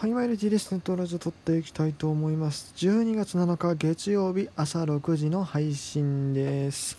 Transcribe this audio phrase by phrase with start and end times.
[0.00, 2.72] はい、マイル T ですネットラジオ撮っていきたいと思います。
[2.74, 6.96] 12月7日月曜日朝6時の配信です。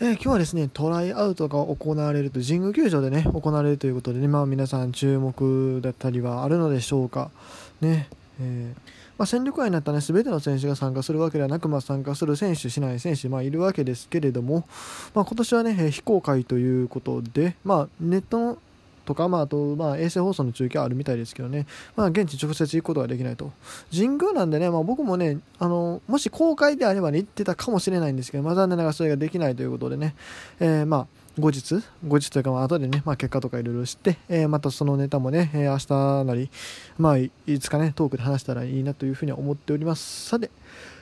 [0.00, 7.32] えー、今日はですね、トライアウトが行われると、神宮球場でね、行われるということでね、まあ皆さん注目だったりはあるのでしょうか。
[7.80, 8.08] ね、
[8.40, 8.80] えー、
[9.18, 14.64] まあ、戦力外になったね、全ての選手が参加するわけではなく、まあ、参加する選手、しない選手、まあ、いるわけですけれども、
[15.12, 18.58] まあ、今年はね、非公開ということで、まあ、ネットの
[19.04, 21.66] とか、まあ、あと、まあ、衛星放送の中継あるみたいですけどね、
[21.96, 23.52] まあ、現地直接行くことができないと。
[23.94, 30.14] 神宮なんでね、まあ、僕もね、あの、もし公開であればね、行ってたかもしれないんですけど、まあ、残念ながらそれができないということでね、
[30.60, 31.06] えー、まあ、
[31.38, 36.50] 後日、後日というか、まあ、後でね、まあ、結果とかいろいろして、えー、またそのネタもね、えー、明日なり、
[36.98, 40.28] まあ、いつかね、トークで話したらいいなというふうに思っております。
[40.28, 40.50] さて、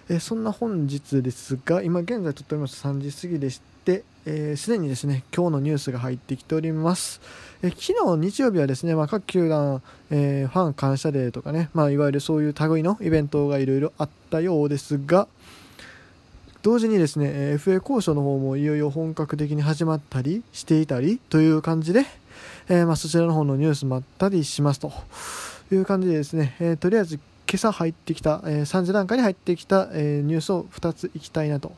[0.08, 7.22] えー、そんな本日ですが、今現在撮っております3時過ぎでして、えー、で、にですね、今日のニュースが入ってきております。
[7.62, 15.26] えー、昨日日曜日はですね、まあ、各球団、えー、ファン感謝デーとかね、まあ、いわゆるそういう類のイベントがいろいろあったようですが、
[16.62, 22.04] 同時にですね、え FA 交渉の方もいよいよ本格的に始まったりしていたりという感じで、
[22.68, 24.92] え、まあ、そちらの方のニュースもあったりしますと
[25.72, 31.72] いう感じでですね、え、とりあえず今朝入ってきた、え、3時段階に入ってきた、えニュースを2ついきたいなと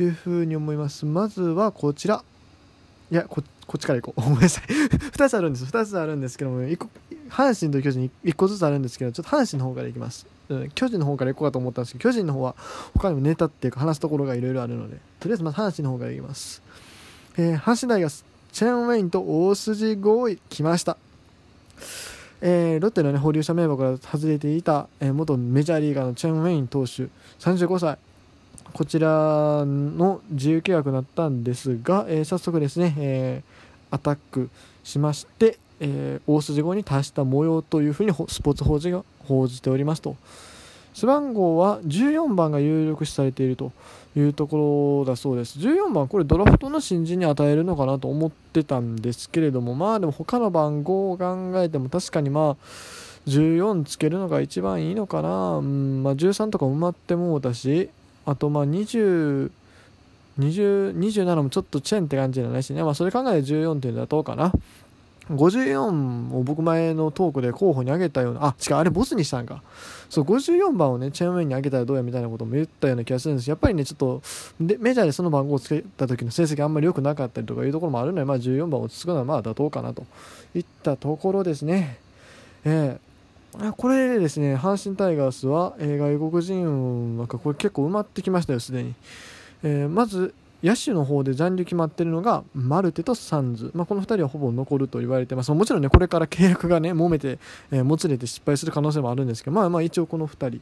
[0.00, 1.06] いうふうに思います。
[1.06, 2.24] まずはこちら。
[3.10, 4.24] いや、こっちから行こう。
[4.28, 4.64] ごめんなさい。
[4.64, 5.64] 2つあるんです。
[5.64, 6.62] 2つあるんですけども、
[7.28, 10.26] 阪神と巨人1個ずつあるんですけど、ちょっと阪神の方からいきます。
[10.74, 12.54] 巨人の方から行こうかと思ったんですけど、巨人の方は
[12.94, 16.62] 他にもネタっていうか話すところがいろいろあるので、とりあえずまず阪神の方からいきます。
[17.36, 20.96] えー、阪神大学、チェーン・ウェインと大筋合意来ました。
[22.42, 27.98] えー、ロッテの、ね、保留者名簿から外れていた、えー、元メジャーリーガーのチェン・ウェイン投手、35歳。
[28.72, 34.48] こちらの自由契約になったんですが、えー、早速ですね、えー、アタック
[34.82, 40.16] しまして、えー、大筋号に達した模様というふうにスポーツ報知が報じておりますと。
[40.94, 43.72] 背番号は14番が有力視されていると
[44.14, 45.58] いうところだそうです。
[45.58, 52.56] 14番これドラフトの新人に与えるのかなと思ってたんですけれどもまあでも他の番号を考えても確かにまあ
[53.26, 57.88] 14つけるのが一番いいのかな、うんまあ、13とか埋まってもうたし
[58.24, 59.50] あとまあ20
[60.38, 64.52] 20 27もちょっとチェーンって感じじゃないしね、まあ、それ考えて14っていうのはどうかな
[65.30, 69.62] 54を僕前のトークで候補に挙げたような、あ、違う、あれボスにしたんか。
[70.10, 74.22] そう、54番をね、チェーンウェイに挙げたらどうやみたいなことも言ったような気がするんですやっぱりね、ちょっと、
[74.60, 80.04] で、メジャーでその番号をつけた時の成績あんまり良くなかったりとかいうところもあるので、まあ14番をつくのはまあ妥当かなと
[80.54, 81.98] いったところですね。
[82.64, 83.11] えー、
[83.76, 88.94] これでですね、阪神タイガースは、えー、外国人枠、これ結構埋まってきましたよ、すでに。
[89.62, 95.50] えー、まず、野手の方で残留決まってるのがマルテとサンズ、まあ、この2人はほぼ残ると言われてます。
[95.52, 97.40] もちろんねこれから契約がね揉めて、
[97.72, 100.60] えー、もつれて失敗する可能性もあるんですけどまあまあ一応この2人。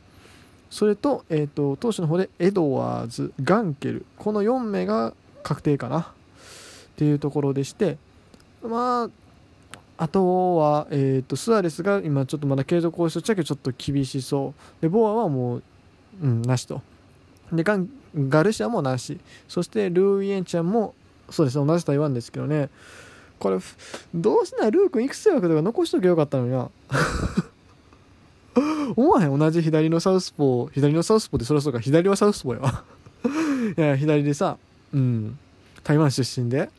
[0.70, 4.06] それと,、えーと、投手の方でエドワーズガンケル。
[4.16, 5.12] この4名が
[5.42, 6.00] 確定かな。
[6.00, 6.04] っ
[6.96, 7.98] ていうところでして
[8.62, 9.10] まあ
[10.00, 14.82] あとは、えーと、スアレスが今ちょっとまだ継続交渉中けちょっと厳しそう。
[14.82, 15.62] でボアはもう、
[16.22, 16.80] うん、なしと。
[17.52, 19.20] でガンガルシアもなし。
[19.46, 20.94] そしてルーイエンチャンも
[21.28, 22.70] そうですね同じ台湾ですけどね。
[23.38, 23.58] これ
[24.14, 26.70] どうしないルー君育成枠とか残しとけよかったのにな。
[28.96, 29.38] 思わへん。
[29.38, 31.78] 同じ左のサウスポー左のサウスポーってそりゃそうか。
[31.78, 32.84] 左はサウスポーやわ。
[33.76, 34.56] いや左でさ
[34.94, 35.38] うん。
[35.84, 36.70] 台湾出身で。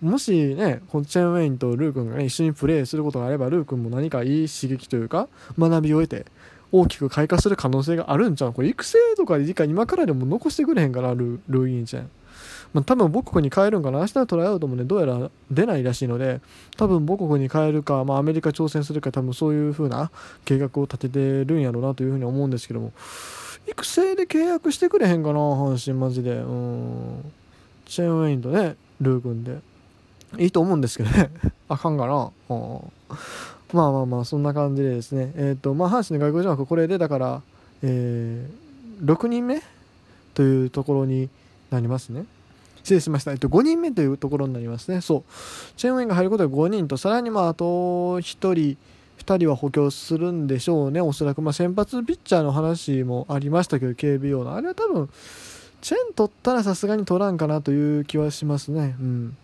[0.00, 5.28] もしねこのチェーン・ウェインとルー君が、ね、一緒にプレーすることがあればルー君も何かいい刺激というか
[5.58, 6.26] 学びを得て
[6.70, 8.52] 大きく開花する可能性があるんちゃう？
[8.52, 12.10] これ育成とかで今からでも残してくれへんかなルルーインちゃん。
[12.74, 14.00] まあ、多分母国に帰るんかな？
[14.00, 16.42] 明日のトライアウトもねどうやら出ないらしいので
[16.76, 20.10] 多分母国に帰るか、まあ、アメリカ挑戦するか多分そういう風な
[20.44, 22.92] 計画を立ててるんやろうなというふうに思うんですけども。
[23.66, 25.38] 育成で契約してくれへんかな？
[25.38, 26.32] 阪神マジで。
[26.32, 27.32] うん。
[27.86, 29.58] チェーンウェインとねルー君で。
[30.36, 31.30] いいと思うんですけどね。
[31.68, 32.30] あかんかな。
[32.50, 32.80] うん。
[33.72, 35.32] まあまあまあそんな感じでですね。
[35.36, 37.42] えっ、ー、とまあ阪神の外国人枠これでだから
[37.82, 39.62] えー、6人目
[40.34, 41.28] というところに
[41.70, 42.24] なりますね。
[42.76, 45.00] 失礼しました、えっと、5人目というところになりますね。
[45.00, 45.22] そう。
[45.76, 48.76] チェーンウェンが入ることで5人とさらにまああと1人2
[49.38, 51.00] 人は補強するんでしょうね。
[51.00, 55.08] おそらくまあ先発ピッチャーの話もありましたけど KBO のあれは多分
[55.80, 58.96] チェーン取ったらさすがに取らんかなという気はしますね。
[58.98, 59.36] うん。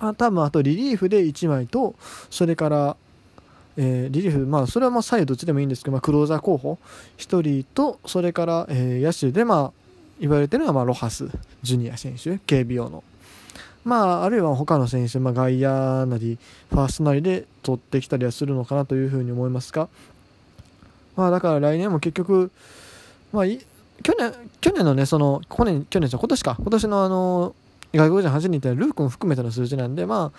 [0.00, 1.94] あ多分あとリリーフで1枚と
[2.30, 2.96] それから
[3.76, 6.78] えー、リリーフ、まあ、それはまあ左右どっちでもいいんですけど、まあ、クローザー候補。
[7.18, 9.72] 1人と、それから、えー、野手で、まあ、
[10.20, 11.28] 言われてるのは、ま、ロハス、
[11.62, 13.04] ジュニア選手、KBO の。
[13.84, 16.38] まあ、あるいは他の選手、まあ、外野なり、
[16.68, 19.88] ファーストなりで取ってきたりはするのかなというふうに思いますが、
[21.16, 22.50] まあだから来年も結局、
[23.32, 23.60] まあい、
[24.02, 27.54] 去年、去年のね、その、去年、去年じゃ今年か、今年のあの、
[27.92, 30.38] 外国人8人ってルー君含めての数字なんで、まあ、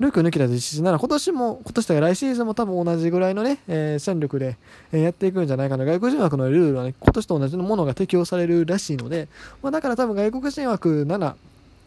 [0.00, 4.56] ルーク抜きだと実質なら今年も、今年とか来シーズンも多分同じぐらいのね、えー、戦力で、
[4.92, 5.84] えー、やっていくんじゃないかな。
[5.84, 9.28] 外国人枠のルールはね、今年と同じものが適用されるらしいので、
[9.60, 11.34] まあ、だから多分外国人枠7、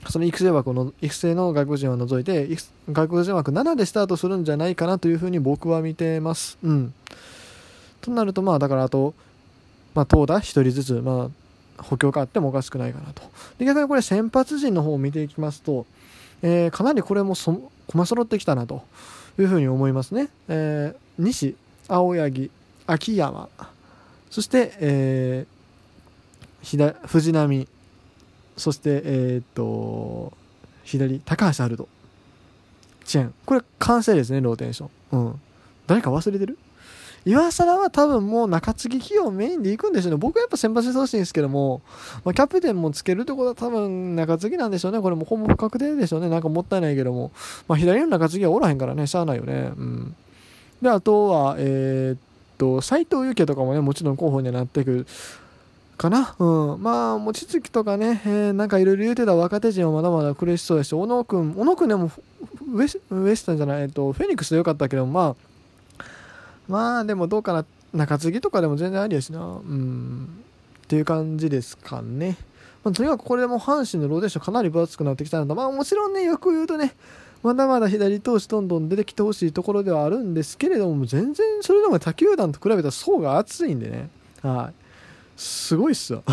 [0.09, 2.49] その育成枠の、育成の外国人を除いて、
[2.91, 6.57] 外国人枠7でスタートするんじゃないかなというふうに僕は見てます。
[6.63, 6.93] うん。
[8.01, 9.13] となると、まあ、だからあと、
[9.93, 11.40] まあ、投打1人ずつ、まあ、
[11.81, 13.23] 補強があってもおかしくないかなと。
[13.57, 15.85] で、逆にこれ先発陣の方を見ていきますと、
[16.41, 18.83] えー、かなりこれもそ駒揃ってきたなと
[19.39, 20.29] いうふうに思いますね。
[20.47, 21.55] えー、西、
[21.87, 22.49] 青柳、
[22.87, 23.49] 秋山、
[24.29, 27.67] そして、えー、藤波、
[28.57, 30.33] そして、えー、っと、
[30.83, 31.87] 左、高橋遥人、
[33.05, 33.33] チェン。
[33.45, 34.89] これ完成ですね、ローテーション。
[35.11, 35.41] うん。
[35.87, 36.57] 誰か忘れてる？
[37.25, 40.17] 岩貞は多分もう中継ぎ起用メインで行くんでしょうね。
[40.17, 41.81] 僕はやっぱ先発してほしいんですけども、
[42.25, 45.01] まあ、キャプテンもつけるってことは多分中継ぎなんでしょうね。
[45.01, 46.29] これもほぼ不確定でしょうね。
[46.29, 47.31] なんかもったいないけども。
[47.67, 49.71] まあ、左の中継ぎはおらへんからね、しゃあないよね。
[49.77, 50.15] うん。
[50.81, 52.19] で、あとは、えー、っ
[52.57, 55.07] と、斎藤佑樹とかもね、もちろん候補になってくる。
[55.97, 56.81] かなうん。
[56.81, 62.11] まあ、望月とかね、えー、なんかいろいろ言うてた若手陣はまだまだ苦しそうだし、小野君、小野君でも
[62.73, 65.50] ウエスウエスタンじゃない、えっと、フェニックスでよかったけど、まあ、
[66.71, 69.39] まあでもどうかな中継ぎとかでも全然ありやしな。
[69.39, 70.27] うん。
[70.83, 72.37] っていう感じですかね、
[72.83, 76.95] まあ、とにかくこれでも阪神のローテーションかなり分厚くなってきたのとまあもちろんねよく言うとね
[77.43, 84.09] まだまだ左投手どんどん出てきてほしいところではあるんですけれども全然それでも他球団と比べたら層が厚いんでね。
[84.41, 84.73] はい。
[85.37, 86.23] すごいっすよ。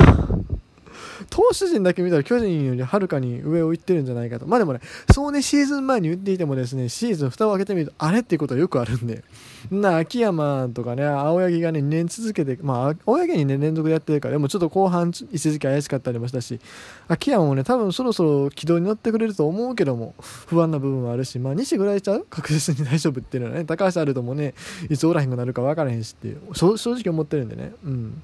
[1.30, 4.46] 投手陣だけ見たら巨人よりはるかに上を行ってるんじゃないかと。
[4.46, 4.80] まあでもね、
[5.12, 9.24] そうね、シーズン前に言っていてもですね、シーズン蓋を開けてみると、あれっていうことはよくあるんで。
[9.70, 16.60] な、秋山とかね、青柳がね、2年続けて、まあ、青柳にね、連続でやってるから、でもちょっと後半、一時期怪しかったりもしたし、
[17.08, 20.14] 秋山もね、多分そろそろ軌道に乗ってくれると思うけども、
[20.46, 22.26] 不安な部分はあるし、まあ、西ぐらいちゃう？
[22.30, 24.54] 確実に大丈夫っていうのはね、高橋あるともね、
[24.88, 28.22] いつおらへんくなるか分からへんしっていう、正直思ってるんでね、うん。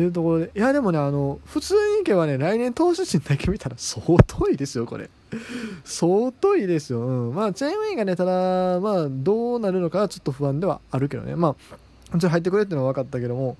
[0.00, 5.10] っていうところで、いやでもね、あの、普通にいけばね、来年投手陣だけ見たら相当いいですよ、これ。
[5.84, 7.00] 相当いいですよ。
[7.00, 7.34] うん。
[7.34, 11.36] まあ、チェーンウェイがね、ただ、まあ、どうなるのかはちょっと不安ではあるけどね。
[11.36, 11.54] ま
[12.12, 13.58] あ、ちょ入ってくれっていうのは分かったけども、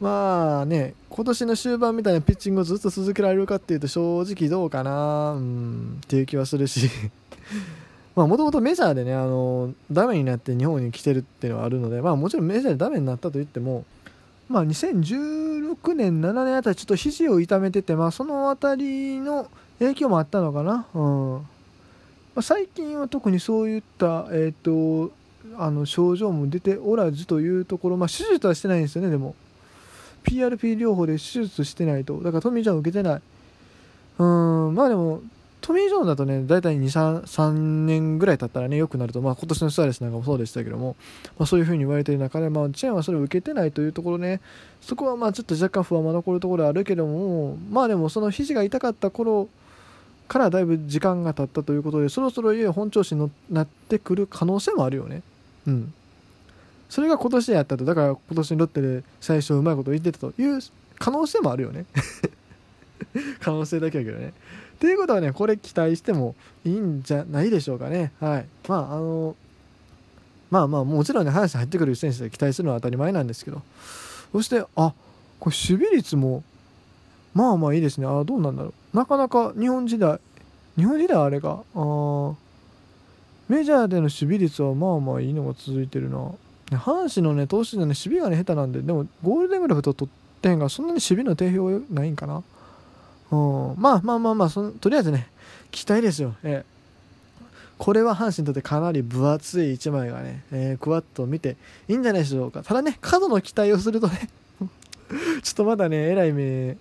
[0.00, 6.90] まあね、今年の終盤みたいなピッチングをずっと続けられるかっていうと正直どうかな、うん、っていう気はするし
[8.14, 13.84] まあもともとメジャーでね、あの、ダメになって日本に来てるっていうのはあるので、まあもちろんメジャーでダメになったと言っても、
[14.48, 19.48] まあ201、16年、7年あたりちょっと肘を痛めてて、まあ、その辺りの
[19.78, 20.86] 影響もあったのかな？
[20.94, 21.40] うんま
[22.36, 25.10] あ、最近は特にそういった、えーと、
[25.56, 29.34] あの症状も出ておらずというところ、まあ、手術はしてないんですよね、でも。
[30.24, 32.18] PRP 療法で手術してないと。
[32.18, 33.22] だからトミー・ちゃん受けてない。
[34.18, 35.22] うん、まあでも、
[35.66, 40.94] トミー・ジョンだとね、大体2、3, 3年ぐらい経ったらね、良くなると、まあ今年のスアレスなんかもそうでしたけども、
[41.36, 44.40] まあそういう風に言われている中で、まあチェーンはそれを受けてないというところね、
[44.80, 49.48] そこはまあちょっと若干不安も残るところあるけども、まあでもその肘が痛かった頃
[50.28, 55.22] からだいぶ時間が経ったということで、そろそろいよいよ本調子になってくる可能性もあるよね。
[55.66, 55.92] うん。
[56.88, 60.60] それが今年でやったと、だから今年にロッテで最初うまいこと言ってたという
[61.00, 61.86] 可能性もあるよね。
[63.40, 64.32] 可能性だけだけどね。
[64.76, 68.12] っていうことはね、これ期待してもいいんじゃないでしょうかね。
[68.20, 68.46] はい。
[68.68, 69.36] まあ、あの、
[70.50, 73.62] まあまあ、もちろんね、話入ってくる選手で期待するのは当たり前なんですけど、
[74.32, 74.92] そして、あ
[75.40, 76.42] これ守備率も、
[77.34, 78.06] まあまあいいですね。
[78.06, 78.96] あどうなんだろう。
[78.96, 80.18] なかなか日本時代、
[80.76, 82.34] 日本時代あれが、ああ
[83.48, 86.32] メジャーでの守備率はまあまあいいのが続いてるな。
[86.70, 92.42] 阪神のね、投手でね、守備がね、下手なんで、でもゴールデングラフと取ってへんが、そんなに守備の定評ないんかな。
[93.30, 95.28] うん、まあまあまあまあそのとりあえずね
[95.70, 97.42] 期待ですよ、えー、
[97.78, 101.56] これは阪神にとってかなり分厚い1枚がね、えー、クワッと見て
[101.88, 102.62] いいんじゃないでしょうか。
[102.62, 104.28] ただね過度の期待をするとね
[105.42, 106.76] ちょっとまだねえらい目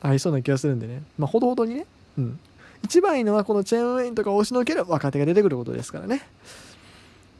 [0.00, 1.02] 合いそうな気がするんでね。
[1.18, 1.86] まあほどほどにね。
[2.18, 2.38] うん。
[2.84, 6.22] 一番いいのはこのチェーンウェインとか押しのける若手が出てくることですからね。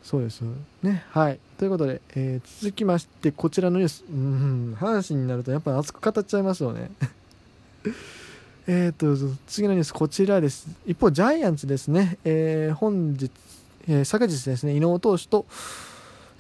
[0.03, 0.43] そうです
[0.83, 1.05] ね。
[1.11, 1.39] はい。
[1.59, 4.05] ということで、えー、続きましてこちらのニュース。
[4.11, 4.77] うん。
[4.79, 6.91] 阪神になるとやっぱ熱く語っちゃいますよね。
[8.67, 9.15] えーと、
[9.47, 10.67] 次のニュース、こちらです。
[10.87, 13.31] 一方、ジャイアンツですね、えー、本日、
[13.87, 15.45] えー、昨日ですね、伊能投手と、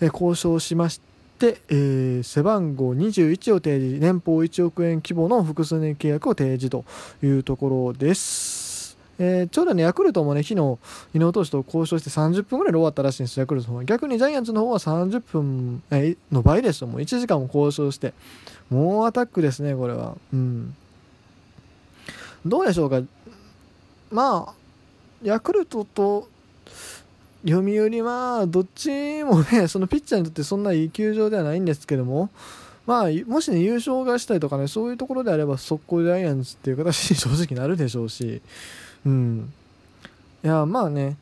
[0.00, 1.02] えー、交渉しまし
[1.38, 6.86] て、えー、背番号21を提示、年俸1億円規模の複数年契約を提示と
[7.22, 8.96] いうところです。
[9.18, 10.78] えー、ちょうどね、ヤクルトもね、昨日、
[11.12, 13.84] 井上投手と交渉して30分ぐらいで終わったらしいんですヤクルトの方は。
[13.84, 16.86] 逆にジャイアンツの方は30分、えー、の倍ですよ。
[16.86, 18.14] もう1時間も交渉して。
[18.70, 20.16] もうアタックですね、これは。
[20.32, 20.74] うん。
[22.44, 23.00] どうでしょうか？
[24.10, 24.54] まあ、
[25.22, 26.28] ヤクルトと
[27.46, 32.30] 読売はどっちもね、 そのピッチャーにとってそんないい球場ではないんですけども、
[32.86, 38.42] まあ、もしね、優勝がしたいとかね、そういうところであれば、速攻ジャイアンツっていう形に 正直なるでしょうし、
[39.06, 39.52] うん。
[40.44, 41.16] いや、まあね、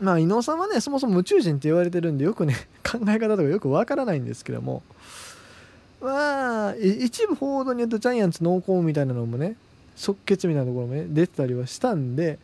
[0.00, 4.82] まあ、伊能さんはね、そもそも宇宙人って言われてるんで、よくね、 考え方とかよくわからないんですけども、
[6.02, 9.56] まあ、一部報道によるとジャイアンツ濃厚みたいなのもね、
[9.96, 12.38] 即決みたいなところもね、出てたりはしたんで、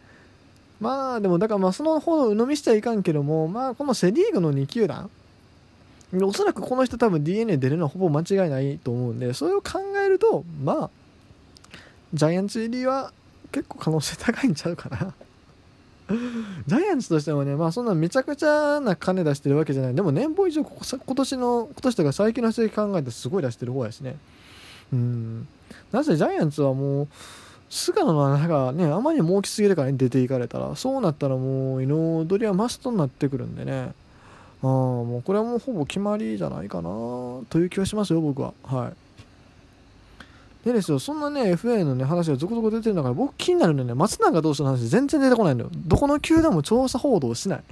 [0.81, 5.11] まあ、でも、だからまあ、そのほど鵜呑みしちゃいかんけども、まあ、このセ・リーグの2球団、
[6.21, 10.91] おそらくこの人多分 DNA 出るのはほぼ間違いないと思うんで、それを考えると、まあ、
[12.13, 13.13] ジャイアンツ入りは
[13.53, 15.15] 結構可能性高いんちゃうかな
[16.67, 19.95] ジャイアンツとしてもね、まあそんなめちゃくちゃな金出してるわけじゃない。
[19.95, 24.17] でも年俸以上ここ今年の、今年とか最近の人考えてすごい出してる方やしね。
[24.93, 25.49] うん。
[25.91, 27.09] なぜジャイアンツはもう、
[27.75, 33.95] 菅野の穴がね、あまりにも大きすぎるから、ね、出ていかれたら、そうなったらもう、彩りはマストになってくるんでね。
[34.63, 36.91] あもうこれはもうほぼ決まりじゃないかな
[37.49, 38.53] という気はしますよ、僕は。
[38.63, 38.93] は
[40.65, 40.67] い。
[40.67, 45.71] でですよ、そんなね、FA のね、話が続々出てるんだから、僕気になるのね、松永投手の話全然出てこないのよ。
[45.75, 47.63] どこの球団も調査報道しない。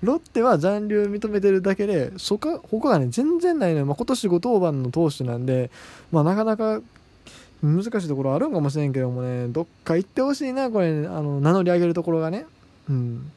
[0.00, 3.86] ロッテは残留認めてるだけで、そか、他がね、全然ないのよ。
[3.86, 5.72] まあ、今年5登板の投手なんで、
[6.12, 6.80] まあ、なかなか
[7.64, 12.44] 難しいところあるんかもしれんけどもね、どっか行ってほしいな、これ、あの、名乗り上げるところがね。
[12.90, 13.32] うん。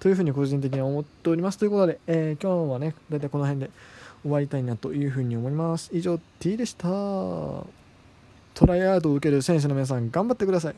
[0.00, 1.58] というふうに個人的には思っております。
[1.58, 3.70] ということで、えー、今日はね、大体この辺で
[4.22, 5.90] 終わりたいなというふうに思います。
[5.92, 6.86] 以上、T でした。
[6.86, 10.74] トライアウトを受ける選手の皆さん頑張ってください。